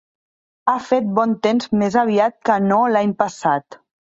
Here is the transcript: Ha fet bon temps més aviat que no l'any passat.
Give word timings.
Ha 0.71 0.77
fet 0.85 1.11
bon 1.19 1.35
temps 1.47 1.69
més 1.83 1.99
aviat 2.07 2.39
que 2.51 2.59
no 2.73 2.81
l'any 2.95 3.17
passat. 3.25 3.83